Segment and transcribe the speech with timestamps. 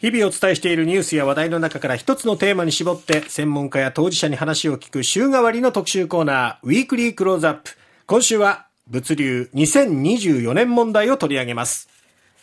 [0.00, 7.72] 日々お伝えしているニュースや話題の中から一つのテーマに絞って専門家や当事者に話を聞く週替わりの特集コーナーウィークリークローズアップ
[8.06, 11.88] 今週は物流2024年問題を取り上げます。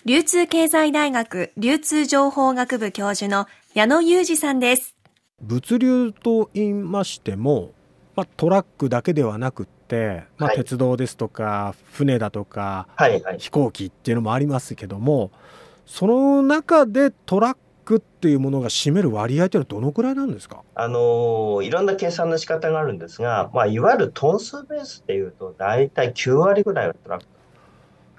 [0.03, 4.93] 流通経済大学流通情報学部教授の矢野裕二さんです。
[5.41, 7.71] 物流と言いましても、
[8.17, 10.57] まあ、トラックだけではなくって、まあ、はい。
[10.57, 13.39] 鉄道ですとか船だとかはいはい。
[13.39, 15.31] 飛行機っていうのもありますけども
[15.85, 20.63] その中でトラックっていうものが占める割合っていうのはどのくらいなんですか？
[20.73, 27.27] あのーいろんな計算の仕方があるんですが、まあ、いわゆるトン数ベースでいうと、大体9割ぐらいはトラック。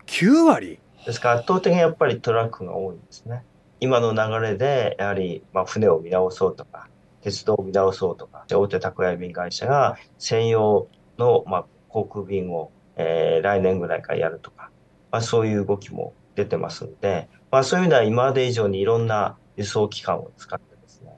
[0.07, 0.79] 9割？
[1.05, 3.43] ですから圧倒的にやっぱりトラックが多いんですね。
[3.81, 6.89] 今の流れで、やはり、まあ、船を見直そうとか、
[7.21, 10.87] 鉄道を見直そうとか、大手宅配便会社が専用
[11.19, 14.71] の、まあ、航空便を、えー来年ぐらいからやるとか、
[15.11, 21.13] まあ、そういう動きも出てますんで、まあ、そういう意味では今まで以上にいろんな輸送機関を使ってですね、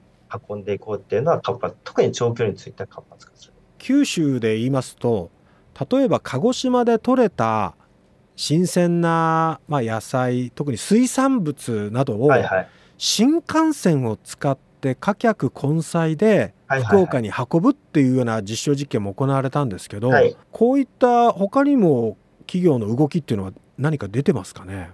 [0.49, 3.53] 運んでいこうっていうのは活発、特に長距離については活発化する。
[3.77, 5.31] 九州で言いますと
[5.89, 7.75] 例えば鹿児島で採れた
[8.35, 12.67] 新鮮な、まあ、野菜特に水産物などをはいはい。
[12.97, 16.53] 新幹線を使って貨客混載で
[16.85, 24.91] 福岡に運ぶっていうような実証実験も行われたんですけど、はいこういった他にも企業の動きっていうのは何か出てますかね？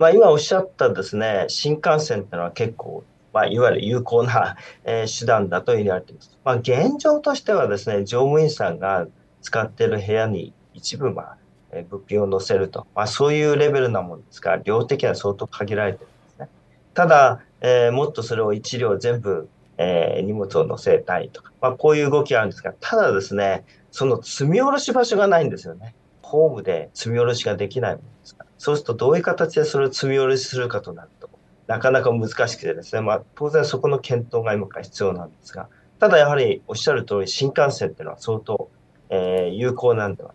[0.00, 6.38] まあ、今おっしゃったですね、新幹線っていうのは結構、まあ、いわゆる有効な、 えー手段だと言われています。
[6.42, 9.06] まあ、現状としてはですね、乗務員さんが
[9.42, 11.36] 使っている部屋に一部、まあ、
[11.72, 16.48] えー物品を載せると、まあ、そういうレベルなものですから、量的には相当限られてるんですね。
[16.94, 25.94] ただ、えーもっとそれを一両全部、えー荷物を載せたいとか、まあ、こういう動きがあるんですが、ただですね、その積み下ろし場所がないんですよね。
[26.30, 28.44] ホームで積み下ろしができないものですか？
[28.44, 28.50] ら。
[28.56, 31.28] そうするとどういう形でそれを積み下ろしするかとなると、
[31.66, 38.70] なかなか難しくてですね、まあ当然そこの検討が今から必要なんですが、ただやはりおっしゃる通り新幹線っていうのは相当、
[39.10, 40.32] えー有効なんでは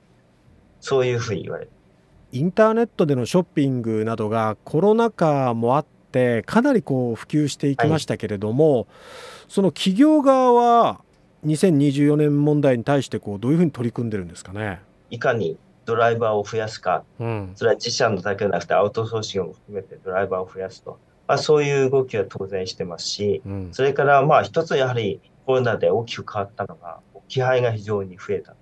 [0.81, 1.71] そういうふうに言われる。
[2.31, 8.87] インターネットでのショッピングなどがコロナ禍もあってかなりこう普及していきましたけれども、
[9.47, 10.99] その企業側は
[11.45, 14.81] 2024年問題に対してこうどういうふうに取り組んでるんですかね？
[15.11, 28.55] いかにドライバーを増やすか、うん、それは自社のだけでなくてアウトソーシングも含めてドライバーを増やすと、まあ、そういう動きは当然してますし、うん、それからまあ一つやはりコロナで大きく変わったのが、置き配が非常に増えた。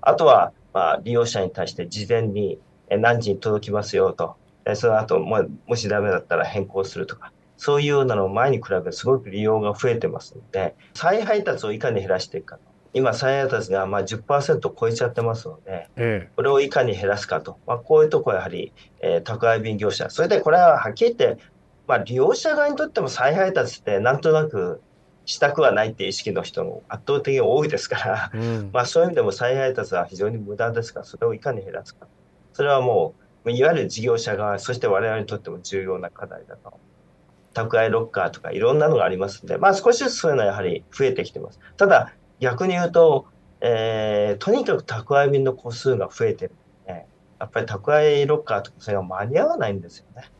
[0.00, 2.60] あとはまあ利用者に対して事前に
[2.90, 4.36] え何時に届きますよと、
[4.66, 12.62] えその後ももしダメだったら変更するとか、そういうようなのを前に比べてすごく利用が増えてますので、再配達をいかに減らしていくかと。
[12.92, 17.58] 今再配達がまあ10%超えちゃってますので、えこれをいかに減らすかと。
[17.66, 20.10] まあ、こういうところはやはり、えー宅配便業者。
[20.10, 21.42] それでこれははっきり言って、
[21.86, 24.80] まあ、利用者側にとっても再配達ってなんとなく
[25.24, 32.08] したくはないっていう意識の人も圧倒的に多いですから、え、うん、まあ、そういう意味でも再配達は非常に無駄ですから、それをいかに減らすか。
[32.52, 33.14] それはも
[33.44, 36.78] う、いわゆる事業者側、そして我々にとっても重要な課題だと。
[37.52, 41.58] 宅配ロッカーとかいろんなのがありますので、まあ少しずつそういうのはやはり増えてきてます。
[41.76, 43.26] ただ、逆に言うと、
[43.60, 46.54] えーとにかく宅配便の個数が増えてる
[46.86, 47.06] ので、
[47.38, 50.30] やっぱり宅配ロッカーとかそれが間に合わないんですよね。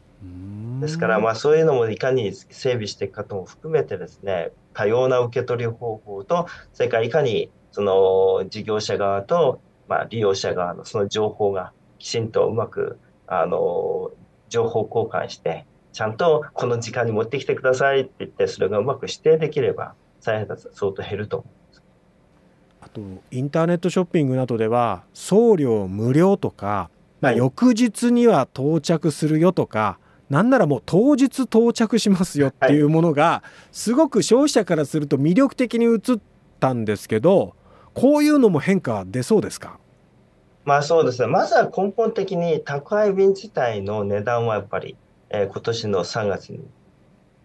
[0.80, 14.10] ですから、まあそういうのもいかに整備していくかとも含めてですね、多様な受け取り方法と、それからいかにその事業者側と、まあ、利用者側のその情報がきちんとうまく、あの、
[14.48, 21.59] 情報交換して、ちゃんとこの時間に持ってきてくださいって言って、それがうまく指定できれば、再配達は相当減ると思う。
[22.92, 26.90] あとインターネットショッピングなどでは送料無料とか、
[27.20, 27.38] まあ、はい。
[27.38, 33.42] 翌日には到着するよとかなんならもう当日到着しますよっていうものが
[33.72, 36.00] すごく消費者からすると魅力的に映っ
[36.58, 37.54] たんですけど
[37.94, 39.78] こういうのも変化出そうですか？
[40.64, 41.20] まあそうです。
[41.22, 41.26] ね。
[41.26, 44.96] まずは根本的に宅配便自体の値段はやっぱり、
[45.30, 46.60] えー今年の3月に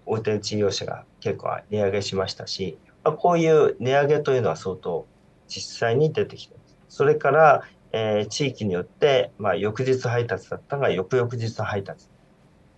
[0.05, 5.07] 大手事業者が結構値上げしましたし、まあ、こういう値上げというのは相当
[5.47, 6.75] 実際に出てきてます。
[6.89, 12.07] それから、えー地域によって、まあ、翌日配達だったが翌々日配達。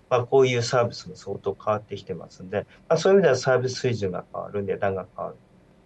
[0.09, 5.37] まあ、こういうサービスも相当変わってきてますんで、まあ、そういう意味ではサービス水準が変わる、値段が変わる、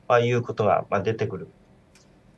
[0.07, 1.47] まあ、いうことがまあ出てくる。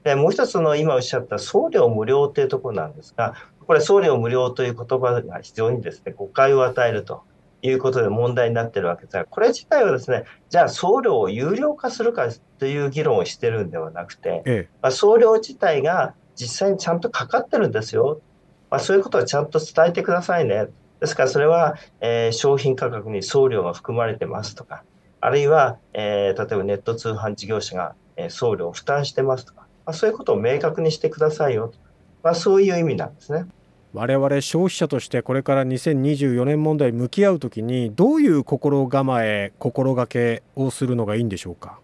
[0.04, 3.36] で、もう一つの今おっしゃった送料無料というところなんですが、
[3.66, 7.24] これ送料無料という言葉が非常にですね、誤解を与えると
[7.63, 12.27] いうことで問題になっているわけですが、これ自体はですね、じゃあ送料を有料化するか
[12.60, 18.21] という議論をしてるんではなくて、えまあ、送料自体が実際にちゃんとかかってるんですよ。
[18.69, 20.68] まあ、そういうことをちゃんと伝えてくださいね。
[21.00, 24.83] ですからそれは、えー、商品価格に送料が含まれてますとか、
[25.21, 31.77] あるいは、えー、例えばネット通販事業者が、えー、送料を負担してますとか、まあ、そういうことを明確にしてくださいよと、
[32.24, 33.45] まあ、そういう意味なんですね。
[33.94, 41.80] 我々消費者としてこれから2024年問題向き合うときにどういう心構え心がけをするのがいいんでしょうか？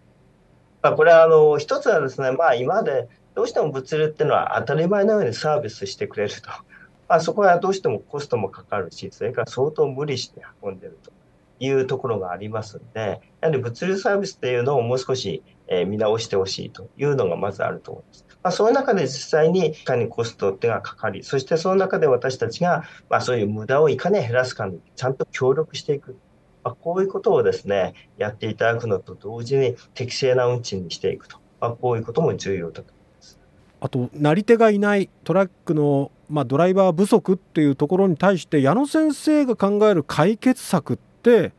[0.82, 6.48] まあ、これはあの一つはですね、まあ、今までどうしても物流っていうのは当たり前のようにサービスしてくれると、
[7.08, 11.12] まあ、そこはどうしてもコストもかかるしそれから相当無理して運んでると
[11.60, 18.26] いうところがありますのでやはり物流サービスっていうのをもう少し、え見直してほしいというのがまずあると思います。
[18.42, 26.16] まあ、そういう中で実際にいかにコストってがかかり、そしてその中で私たちが、まあ、そういう無駄をいかに減らすかにちゃんと協力していく。
[26.64, 31.38] まあ、こういうことをですね、やっていただくのと同時に適正な運賃にしていくと。
[31.60, 33.38] まあ、こういうことも重要だと思います。
[33.80, 41.52] あと、なり手がいないトラックの、まあ、ドライバー不足っていうところに対して、矢野先生が考える解決策って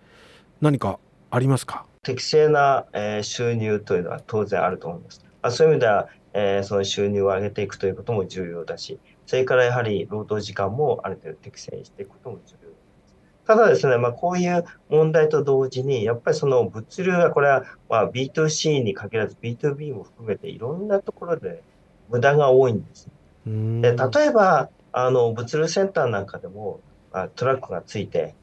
[0.62, 1.00] 何か
[1.30, 1.86] ありますか？
[2.03, 5.24] 適正な、えー、収入というのは当然あると思います。
[5.44, 13.15] まあ、そういう意味では、えー、その収入を上げていくということも重要だし、それからやはり労働時間もある程度適正にしていくことも重要です。
[13.45, 21.62] ただですね、まあ、こういう問題と同時に、やっぱりその物流は、これはまあ B2C に限らず B2B も含めていろんなところで
[22.09, 23.09] 無駄が多いんです。
[23.45, 26.80] で例えば、あの物流センターなんかでも、
[27.12, 28.33] まあ、トラックがついて、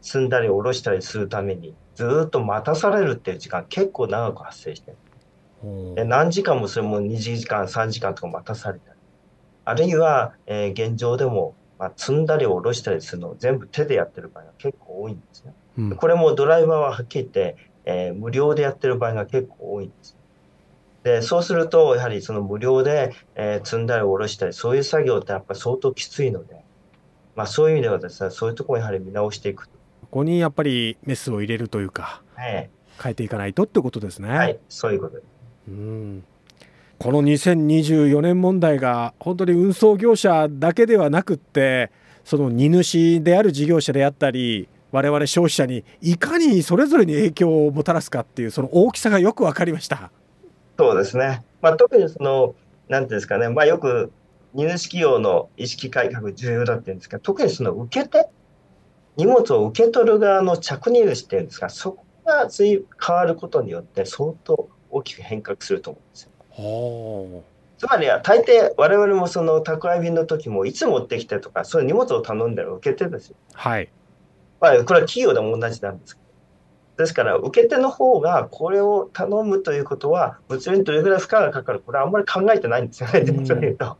[0.00, 4.96] 積んだり下ろしたりするために、ずっと待たされるっていう時間結構長く発生してる。
[5.94, 8.98] で何時間もそれも2時間、3時間とか待たされたり、
[9.64, 15.54] あるいは、えー、現状でも、まあ、積んだり下ろしたりするのを全部手でやってる場合が結構多いんですね。
[15.78, 20.16] うん、これもドライバーははっきり言って、えー、無料でやってる場合が結構多いんです。
[21.04, 26.56] で、そうすると、やはりその無料で、えー、積んだり下ろしたり、そういう作業ってやっぱり相当きついので、
[27.34, 29.66] まあそういう意味ではですね、そういうところをやはり見直していく。
[29.66, 29.70] こ
[30.12, 32.68] こにやっぱりメスを入れるというか、はい、
[33.02, 34.28] 変えていかないとってことですね。
[34.28, 35.16] はい、そういうこと。
[35.16, 35.24] です。
[35.68, 36.24] うん。
[36.98, 41.90] この2024年問題が本当に運送業者だけではなくって
[42.24, 50.12] その荷主である事業者であったり我々消費者にいかにそれぞれに影響をもたらすかっていうその大きさがよく分かりました。
[50.78, 52.54] そうですね、まあ、特にその
[52.88, 54.12] なんていうんですかね、まあ、よく
[54.54, 58.28] 荷主企業の意識改革重要だって言うんですけど特にその受け手
[59.16, 67.42] 荷物を受け取る側の着荷主っていうんですかそこが変わることによって相当大きく変革すると思うんですよ。
[67.78, 73.36] つまりは大抵我々もその宅配便の時もいつ持ってきてとかそういう荷物を頼んでる受け手ですよ。
[73.54, 73.88] はい。
[74.60, 76.22] まあこれは企業でも同じなんですけど。
[76.98, 83.24] ですから受け手の方がこれを頼むということは物流にどれぐらい負荷がかかるこれはあんまり考えてないんですよね。
[83.24, 83.96] 実を言うと。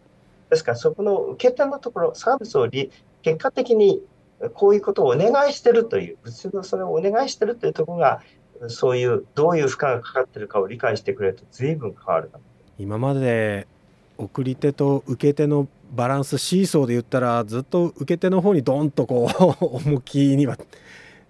[0.50, 4.02] ですからそこの受け手のところサービスを結果的に
[4.50, 8.22] こういうことをお願いしてるという物流のそれをお願いしてるというところが
[8.68, 12.30] そういうどういう負荷がかかってるかを理解してくれると随分変わる
[12.78, 13.66] 今まで
[14.18, 19.28] 送り手と受け手のバランスシーソーで言ったらずっと受け手の方にドンとこ
[19.60, 20.56] う 重きには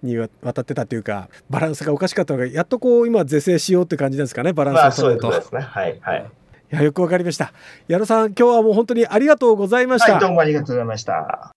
[0.03, 5.29] に渡ってたというかバランスがおかしかったのがやっとこう今是正しようって感じですかねバランスを取ると。
[5.29, 6.31] まあ、そういうことですねはいはい
[6.73, 7.53] いやよくわかりました。
[7.87, 10.13] 矢野さん、今日はもう本当にありがとうございました。
[10.13, 11.53] はい、どうもありがとうございました。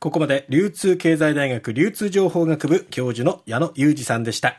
[0.00, 4.56] ここまで流通経済大学流通情報学部教授の矢野裕二さんでした。